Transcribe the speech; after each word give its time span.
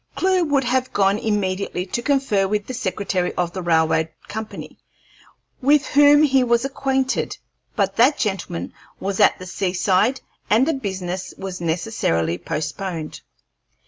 Clewe 0.15 0.43
would 0.45 0.63
have 0.63 0.91
gone 0.91 1.19
immediately 1.19 1.85
to 1.85 2.01
confer 2.01 2.47
with 2.47 2.65
the 2.65 2.73
secretary 2.73 3.35
of 3.35 3.53
the 3.53 3.61
railroad 3.61 4.09
company, 4.27 4.79
with 5.61 5.85
whom 5.85 6.23
he 6.23 6.43
was 6.43 6.65
acquainted 6.65 7.37
but 7.75 7.97
that 7.97 8.17
gentleman 8.17 8.73
was 8.99 9.19
at 9.19 9.37
the 9.37 9.45
sea 9.45 9.73
side, 9.73 10.19
and 10.49 10.67
the 10.67 10.73
business 10.73 11.35
was 11.37 11.61
necessarily 11.61 12.39
postponed. 12.39 13.21